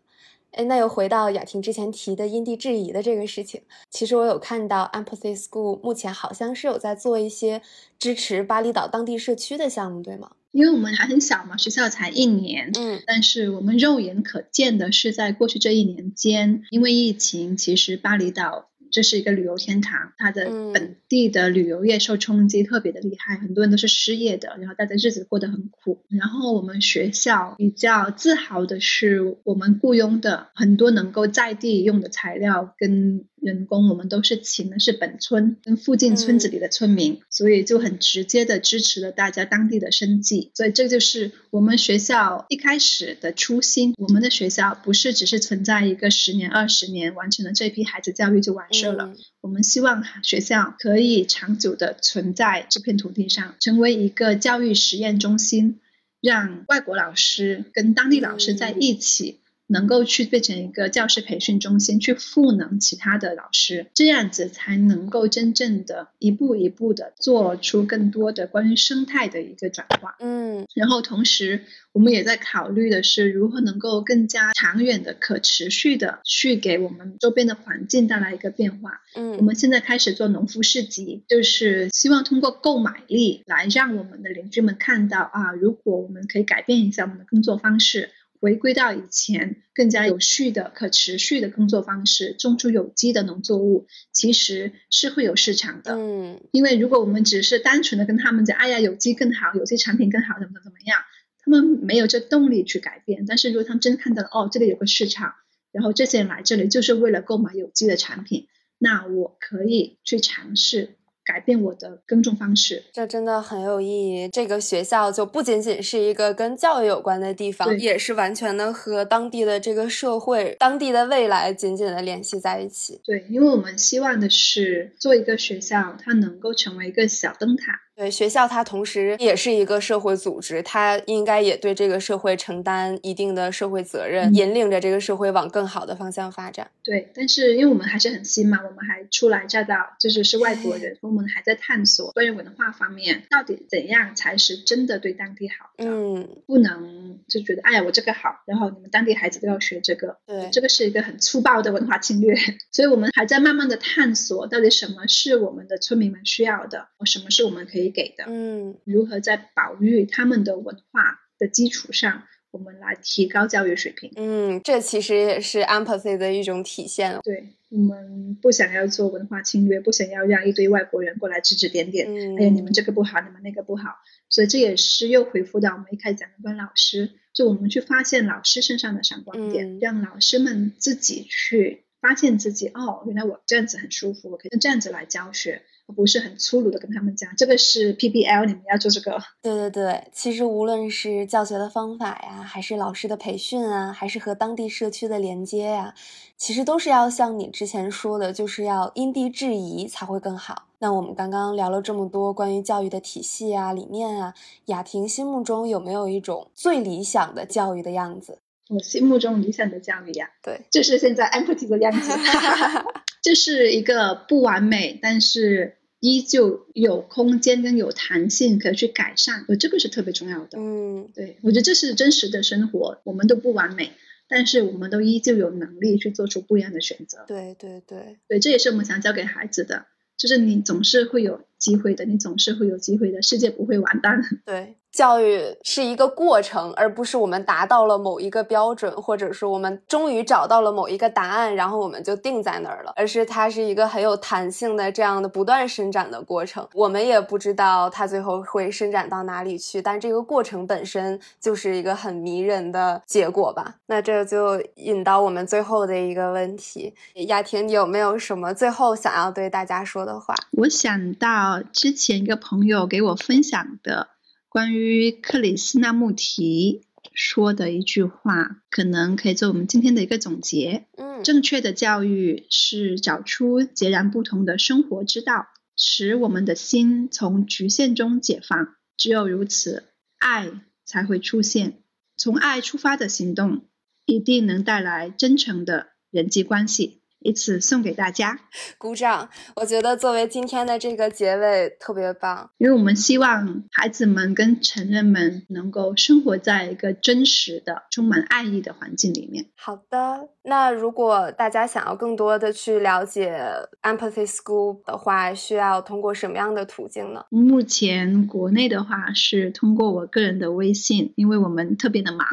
[0.57, 3.61] 哎，那又回到雅婷之前提的因地制宜的这个事情。
[3.91, 7.61] 其实我有看到 Empathy School 目前好像是有在做一些
[7.99, 10.31] 支持巴厘岛当地社区的项目，对吗？
[10.53, 18.71] 因为我们还很小嘛，学校才一年，嗯，但是我们肉眼可见的是，在过去这一年间，因为疫情，其实巴厘岛。
[18.91, 26.05] 这是一个旅游天堂，它的本地的旅游业受冲击特别的厉害，很多人都是失业的，然后大家日子过得很苦。
[26.09, 33.27] 然后我们学校比较自豪的是，我们雇佣的很多能够在地用的材料跟。
[33.47, 40.51] 人工我们都是请的是本村跟附近村子里的村民，所以就很直接的支持了大家当地的生计。
[40.53, 43.95] 所以这就是我们学校一开始的初心。
[43.99, 49.15] 我们的学校不是只是存在一个十年、二十年完成了这批孩子教育就完事了。
[49.41, 55.79] 我们希望学校可以长久的存在这片土地上，成为一个教育实验中心，
[56.21, 59.39] 让外国老师跟当地老师在一起。
[59.69, 70.17] 能够去变成一个教师培训中心，去赋能其他的老师，这样子才能够真正的一步一步的做出更多的关于生态的一个转化。
[70.21, 79.01] 嗯，然后同时我们也在考虑的是如何能够更加长远的、可持续的去给我们周边的环境带来一个变化。
[79.15, 88.11] 嗯，我们现在开始做农夫市集，就是希望通过购买力来让我们的邻居们看到啊，如果我们可以改变一下我们的工作方式。
[88.41, 95.95] 回归到以前更加有序的、可持续的工作方式，种出有机的农作物，其实是会有市场的。
[95.95, 101.01] 嗯，因为如果我们只是单纯的跟他们讲，哎呀，有机更好，有机产品更好，怎么怎么样，
[101.39, 103.25] 他们没有这动力去改变。
[103.27, 105.35] 但是如果他们真看到了，哦，这里有个市场，
[105.73, 110.97] 然后这些人来这里就是为了购买有机的产品，那我可以去尝试。
[111.27, 114.29] 改变我的耕种方式，这真的很有意义。
[114.29, 123.01] 这个学校就不仅仅是一个跟教育有关的地方，也是完全的和当地的这个社会、当地的未来紧紧的联系在一起。
[123.05, 127.81] 对，因为我们希望的是做一个学校，它能够成为一个小灯塔。
[127.97, 136.71] 对学校，它同时也是一个社会组织，它应该也对这个社会承担一定的社会责任，引领着这个社会往更好的方向发展。
[136.85, 145.85] 对，但是因为我们还是很新嘛，我们还初来乍到，就是是外国人，我们还在探索关于文化方面到底怎样才是真的对当地好的。
[145.87, 150.19] 嗯，不能就觉得哎呀我这个好，然后你们当地孩子都要学这个。
[150.27, 152.37] 对，这个是一个很粗暴的文化侵略，
[152.71, 157.86] 所以我们还在慢慢的探索到底什么是我们的村民们需要的，什么是我们可以。
[157.91, 164.13] 给的，嗯，如何在保育他们的文化的基础上，我们来提高教育水平。
[164.17, 167.19] 嗯，这其实也是 empathy 的一种体现。
[167.23, 172.07] 对我们不想要做文化侵略，不想要让一堆外国人过来指指点点。
[172.09, 173.91] 嗯哎呀，你们这个不好，你们那个不好。
[174.29, 182.69] 所以这也是又回复到我们一开始讲的跟老师，就我们去发现老师身上的闪光点，让老师们自己去发现自己。
[182.69, 185.63] 哦，原来我这样子很舒服，我可以这样子来教学。
[185.95, 189.19] 不是很粗鲁的跟他们讲，这个是 PBL，你们要做这个。
[189.41, 195.95] 对对对，其实无论是教学的方法呀，还是老师的培训啊，还是和当地社区的连接呀，
[196.37, 200.65] 其实都是要像你之前说的，就是要因地制宜才会更好。
[200.79, 204.35] 那我们刚刚聊了这么多关于教育的体系啊、理念啊，
[204.67, 208.39] 雅婷心目中有没有一种最理想的教育的样子？
[208.69, 212.11] 我心目中理想的教育呀，对，就是现在 empathy 的样子。
[213.27, 220.57] 这是一个不完美，但是依旧有空间跟有弹性可以去改善，我这个是特别重要的。
[220.61, 223.91] 嗯，对，我觉得这是真实的生活，我们都不完美，
[224.29, 227.25] 但是我们都依旧有能力去做出不一样的选择。
[227.27, 234.23] 对对对，对，这也是我们想教给孩子的，就是你总是会有机会的，你总是会有机会的，世界不会完蛋。
[234.45, 234.77] 对。
[234.97, 242.95] 教育是一个过程，而不是我们达到了某一个标准，或者是我们终于找到了某一个答案，然后我们就定在那儿了。
[242.97, 246.67] 而是它是一个很有弹性的这样的不断伸展的过程。
[246.73, 253.75] 我们也不知道它最后会伸展到哪里去，但这个过程本身就是一个很迷人的结果吧。
[253.89, 256.95] 那这就引到我们最后的一个问题：
[257.27, 260.35] 雅婷，你有没有什么最后想要对大家说的话？
[260.53, 264.09] 我想到之前一个朋友给我分享的。
[264.57, 270.87] 关于克里斯纳穆提说的一句话，可能可以做我们今天的一个总结。
[270.97, 278.77] 嗯，正确的教育是找出截然不同的生活之道，使我们的心从局限中解放。
[278.97, 280.51] 只有如此，爱
[280.87, 281.83] 才会出现。
[282.17, 283.67] 从爱出发的行动，
[284.07, 287.03] 一定能带来真诚的人际关系。
[287.27, 288.39] 以此送给大家，
[288.79, 289.29] 鼓掌！
[289.57, 299.47] 我觉得作为今天的这个结尾特别棒，因为我们希望孩子们跟成人们能够生活在一个真实的、充满爱意的环境里面。
[299.57, 303.37] 好的，那如果大家想要更多的去了解
[303.83, 307.25] Empathy School 的话，需要通过什么样的途径呢？
[307.31, 312.25] 目前国内的话是通过我个人的微信，因为我们特别的忙。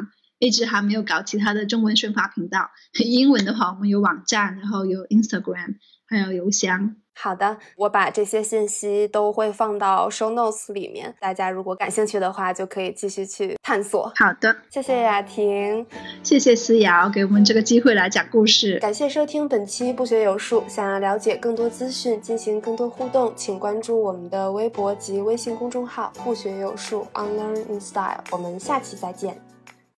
[0.43, 2.69] 一直还没有搞其他的中文宣发频道，
[2.99, 5.75] 英文的话我们有网站，然后有 Instagram，
[6.05, 6.97] 还有邮箱。
[7.15, 14.11] 好的，我把这些信息都会放到 show notes 里面，大家如果感兴趣的话，就可以继续去探索。
[14.15, 15.85] 好的，谢谢雅婷，
[16.23, 18.79] 谢谢思瑶给我们这个机会来讲故事。
[18.79, 28.23] 感谢收听本期不学有术，想要了解更多资讯，进行更多互动，请关注我们的微博及微信公众号“不学有术 Unlearn in Style”。
[28.31, 29.53] 我们下期再见。